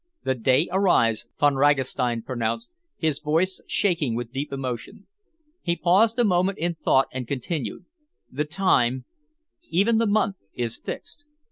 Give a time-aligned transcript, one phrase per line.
[0.23, 5.05] "The Day arrives," Von Ragastein pronounced, his voice shaking with deep emotion.
[5.61, 7.85] He paused a moment in thought and continued,
[8.31, 9.05] "the time,
[9.69, 11.25] even the month, is fixed.